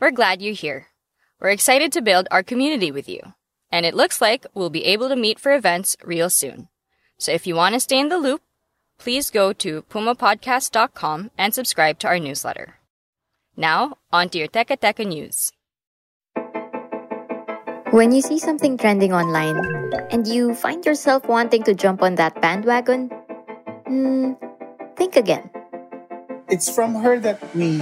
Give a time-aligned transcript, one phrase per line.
[0.00, 0.86] We're glad you're here.
[1.40, 3.34] We're excited to build our community with you.
[3.72, 6.68] And it looks like we'll be able to meet for events real soon.
[7.18, 8.40] So if you want to stay in the loop,
[9.00, 12.78] please go to pumapodcast.com and subscribe to our newsletter.
[13.56, 15.50] Now, on to your Teka Teka news.
[17.90, 19.58] When you see something trending online
[20.12, 23.08] and you find yourself wanting to jump on that bandwagon,
[23.86, 24.34] hmm,
[24.94, 25.50] think again.
[26.48, 27.76] It's from her that we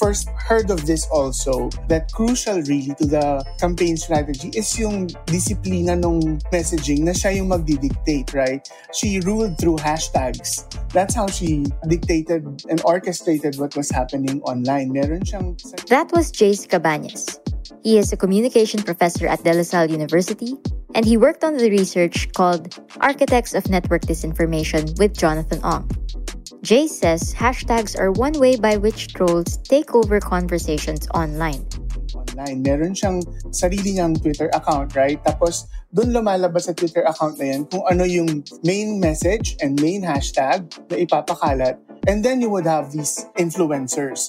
[0.00, 6.00] first heard of this also, that crucial really to the campaign strategy is yung disiplina
[6.00, 8.64] nung messaging na siya yung magdi-dictate, right?
[8.96, 10.64] She ruled through hashtags.
[10.96, 14.96] That's how she dictated and orchestrated what was happening online.
[14.96, 15.60] Meron siyang...
[15.92, 17.36] That was Jace Cabañas.
[17.84, 20.56] He is a communication professor at De La Salle University,
[20.96, 25.84] and he worked on the research called Architects of Network Disinformation with Jonathan Ong.
[26.66, 31.62] Jay says hashtags are one way by which trolls take over conversations online.
[32.10, 32.58] Online.
[32.58, 33.22] Meron siyang
[33.54, 35.22] sarili niyang Twitter account, right?
[35.22, 40.02] Tapos, doon lumalabas sa Twitter account na yan kung ano yung main message and main
[40.02, 41.78] hashtag na ipapakalat.
[42.10, 44.26] And then you would have these influencers.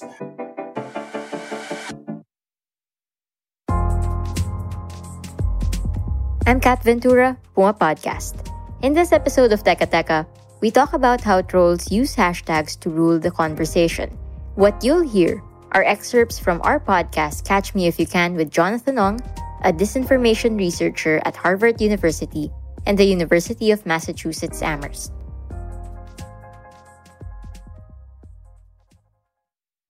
[6.46, 8.38] I'm Kat Ventura, Puma Podcast.
[8.78, 13.18] In this episode of Teka Teka, we talk about how trolls use hashtags to rule
[13.18, 14.10] the conversation.
[14.56, 15.42] What you'll hear
[15.72, 19.20] are excerpts from our podcast, Catch Me If You Can, with Jonathan Ong,
[19.62, 22.50] a disinformation researcher at Harvard University
[22.86, 25.12] and the University of Massachusetts Amherst.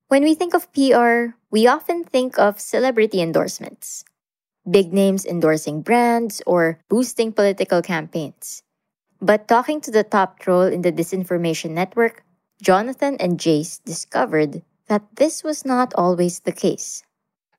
[0.08, 4.04] When we think of PR, we often think of celebrity endorsements,
[4.68, 8.62] big names endorsing brands or boosting political campaigns.
[9.20, 12.24] But talking to the top troll in the disinformation network,
[12.62, 17.02] Jonathan and Jace discovered that this was not always the case.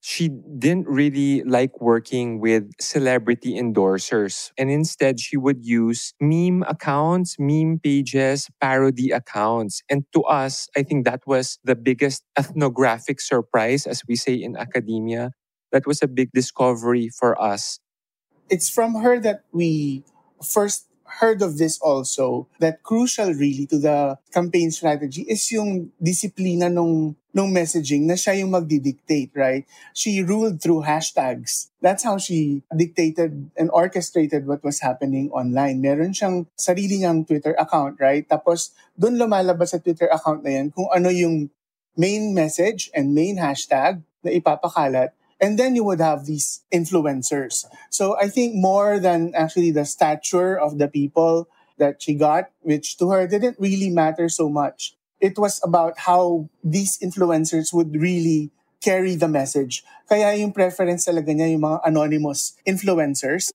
[0.02, 4.52] She didn't really like working with celebrity endorsers.
[4.58, 9.84] And instead, she would use meme accounts, meme pages, parody accounts.
[9.90, 14.56] And to us, I think that was the biggest ethnographic surprise, as we say in
[14.56, 15.31] academia.
[15.74, 17.80] That was a big discovery for us.
[18.50, 20.03] It's from her that we
[20.42, 26.70] first heard of this also that crucial really to the campaign strategy is yung disiplina
[26.70, 29.64] nung nung messaging na siya yung magdi-dictate, right?
[29.94, 31.69] She ruled through hashtags.
[31.78, 35.78] That's how she dictated and orchestrated what was happening online.
[35.78, 38.25] Meron siyang sarili niyang Twitter account, right?
[38.25, 41.53] Tapos doon lumalabas sa Twitter account na yan kung ano yung
[41.94, 47.66] main message and main hashtag na ipapakalat and then you would have these influencers.
[47.90, 52.98] So I think more than actually the stature of the people that she got, which
[52.98, 54.96] to her didn't really matter so much.
[55.20, 58.52] It was about how these influencers would really
[58.84, 59.84] carry the message.
[60.08, 63.52] Kaya yung preference talaga niya yung mga anonymous influencers.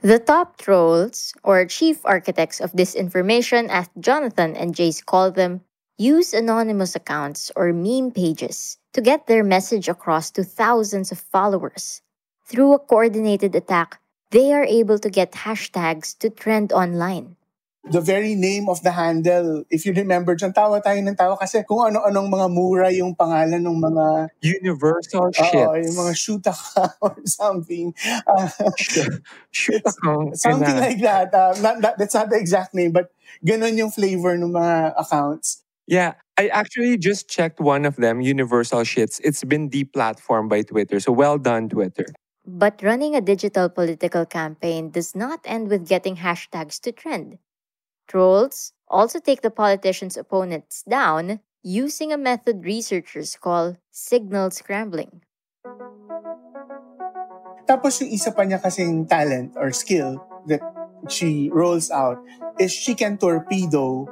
[0.00, 5.60] The top trolls, or chief architects of disinformation, as Jonathan and Jace call them,
[6.00, 12.00] use anonymous accounts or meme pages to get their message across to thousands of followers.
[12.48, 14.00] Through a coordinated attack,
[14.30, 17.36] they are able to get hashtags to trend online.
[17.84, 21.64] The very name of the handle, if you remember, dyan tawa tayo ng tawa kasi
[21.64, 24.04] kung ano-anong mga mura yung pangalan ng mga...
[24.40, 25.64] Universal shit.
[25.64, 27.92] Oo, yung mga shoot account or something.
[28.28, 28.48] Uh,
[29.52, 30.36] shoot account.
[30.36, 31.32] Something like that.
[31.32, 31.96] Uh, not, that.
[31.96, 33.12] That's not the exact name, but
[33.44, 35.64] ganun yung flavor ng mga accounts.
[35.90, 39.18] Yeah, I actually just checked one of them, Universal Shits.
[39.26, 41.02] It's been deplatformed by Twitter.
[41.02, 42.06] So well done, Twitter.
[42.46, 47.42] But running a digital political campaign does not end with getting hashtags to trend.
[48.06, 55.26] Trolls also take the politician's opponents down using a method researchers call signal scrambling.
[57.66, 60.62] Tapos yung isa pa niya kasing talent or skill that
[61.10, 62.22] she rolls out
[62.62, 64.06] is she can torpedo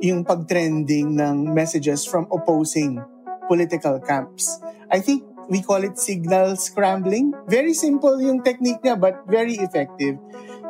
[0.00, 3.02] yung pag-trending ng messages from opposing
[3.46, 4.58] political camps.
[4.90, 7.34] I think we call it signal scrambling.
[7.48, 10.16] Very simple yung technique niya but very effective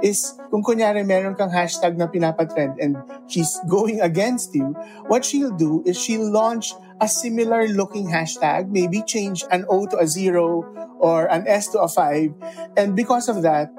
[0.03, 2.99] is kung kunyari meron kang hashtag na pinapatrend and
[3.31, 4.75] she's going against you,
[5.07, 9.97] what she'll do is she'll launch a similar looking hashtag, maybe change an O to
[9.99, 10.67] a zero
[10.99, 12.35] or an S to a five.
[12.77, 13.71] And because of that,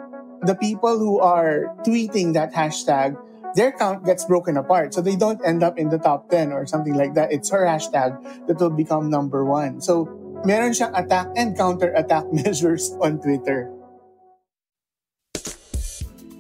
[0.44, 3.18] the people who are tweeting that hashtag,
[3.56, 4.94] their count gets broken apart.
[4.94, 7.32] So they don't end up in the top 10 or something like that.
[7.32, 9.82] It's her hashtag that will become number one.
[9.82, 10.06] So
[10.46, 13.72] meron siyang attack and counter attack measures on Twitter.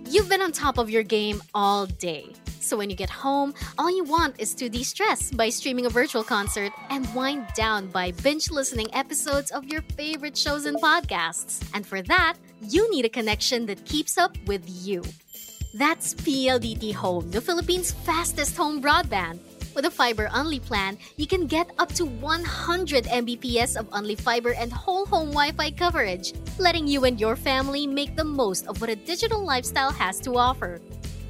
[0.08, 2.32] You've been on top of your game all day.
[2.66, 5.90] So when you get home, all you want is to de stress by streaming a
[5.90, 11.62] virtual concert and wind down by binge listening episodes of your favorite shows and podcasts.
[11.76, 15.04] And for that, you need a connection that keeps up with you.
[15.76, 19.40] That's PLDT Home, the Philippines' fastest home broadband.
[19.76, 24.54] With a fiber only plan, you can get up to 100 Mbps of only fiber
[24.54, 28.80] and whole home Wi Fi coverage, letting you and your family make the most of
[28.80, 30.80] what a digital lifestyle has to offer.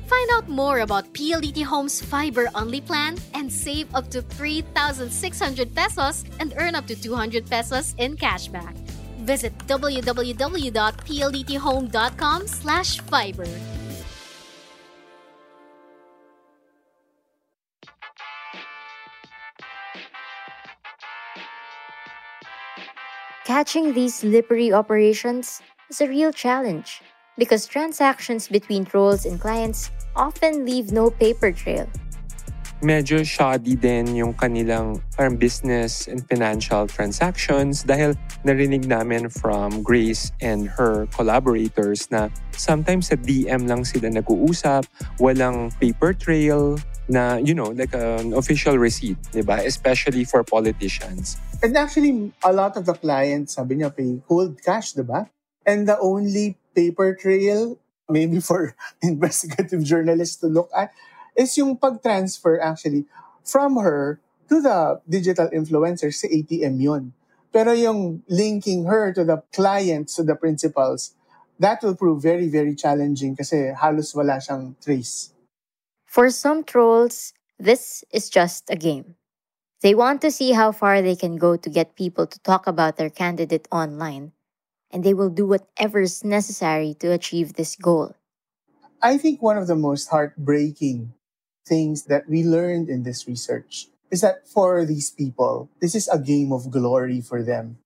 [0.06, 6.24] Find out more about PLDT Home's fiber only plan and save up to 3,600 pesos
[6.40, 8.78] and earn up to 200 pesos in cashback.
[9.26, 12.48] Visit www.pldthome.com
[23.46, 25.62] Catching these slippery operations
[25.94, 27.06] is a real challenge
[27.38, 31.86] because transactions between trolls and clients often leave no paper trail.
[32.82, 38.18] Medyo shoddy din yung kanilang parang business and financial transactions dahil
[38.50, 44.90] narinig namin from Grace and her collaborators na sometimes sa DM lang sila nag-uusap,
[45.22, 49.62] walang paper trail, na, you know, like an official receipt, di ba?
[49.62, 51.38] Especially for politicians.
[51.66, 55.34] And actually, a lot of the clients, sabi niya, pay cold cash, di ba?
[55.66, 60.94] And the only paper trail, maybe for investigative journalists to look at,
[61.34, 63.10] is yung pag-transfer actually
[63.42, 67.18] from her to the digital influencers sa ATM yun.
[67.50, 71.18] Pero yung linking her to the clients, to the principals,
[71.58, 75.34] that will prove very, very challenging kasi halos wala siyang trace.
[76.06, 79.18] For some trolls, this is just a game.
[79.82, 82.98] They want to see how far they can go to get people to talk about
[82.98, 84.32] their candidate online,
[84.92, 88.16] and they will do whatever is necessary to achieve this goal.
[89.02, 91.14] I think one of the most heartbreaking
[91.68, 96.20] things that we learned in this research is that for these people, this is a
[96.20, 97.78] game of glory for them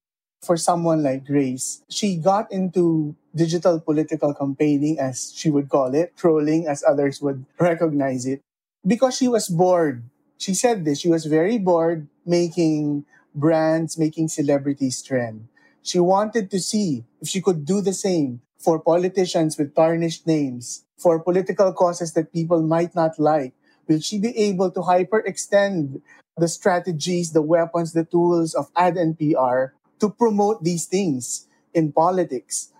[0.41, 6.15] for someone like Grace, she got into digital political campaigning, as she would call it,
[6.15, 8.41] trolling, as others would recognize it,
[8.85, 10.03] because she was bored.
[10.39, 13.05] She said this, she was very bored making
[13.35, 15.47] brands, making celebrities trend.
[15.83, 20.85] She wanted to see if she could do the same for politicians with tarnished names,
[20.97, 23.53] for political causes that people might not like.
[23.87, 26.01] Will she be able to hyperextend
[26.39, 31.91] the strategies, the weapons, the tools of ad and PR to promote these things in
[31.91, 32.71] politics.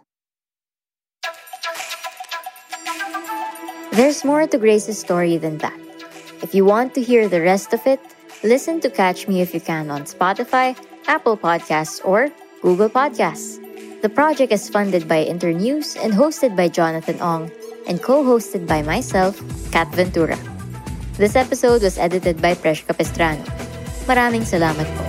[3.91, 5.88] There's more to Grace's story than that.
[6.41, 8.00] If you want to hear the rest of it,
[8.44, 10.77] listen to Catch Me If You Can on Spotify,
[11.07, 12.31] Apple Podcasts, or
[12.62, 13.59] Google Podcasts.
[14.01, 17.51] The project is funded by Internews and hosted by Jonathan Ong
[17.88, 19.36] and co-hosted by myself,
[19.71, 20.39] Kat Ventura.
[21.18, 23.44] This episode was edited by Presh Capistrano.
[24.07, 25.08] Maraming salamat po.